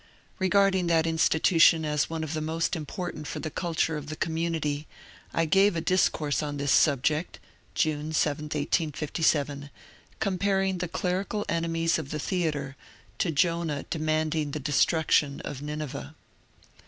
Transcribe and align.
Regarding 0.39 0.87
that 0.87 1.05
institution 1.05 1.85
as 1.85 2.09
one 2.09 2.23
of 2.23 2.33
the 2.33 2.41
most 2.41 2.75
important 2.75 3.27
for 3.27 3.37
the 3.37 3.51
culture 3.51 3.97
of 3.97 4.07
the 4.07 4.15
com 4.15 4.33
munity, 4.35 4.87
I 5.31 5.45
gave 5.45 5.75
a 5.75 5.79
discourse 5.79 6.41
on 6.41 6.57
this 6.57 6.71
subject 6.71 7.37
(June 7.75 8.11
7, 8.11 8.45
1857), 8.45 9.69
comparing 10.19 10.79
the 10.79 10.87
clerical 10.87 11.45
enemies 11.47 11.99
of 11.99 12.09
the 12.09 12.17
theatre 12.17 12.75
to 13.19 13.29
Jonah 13.29 13.83
de 13.91 13.99
manding 13.99 14.53
the 14.53 14.59
destruction 14.59 15.39
of 15.41 15.61
Nineveh. 15.61 16.15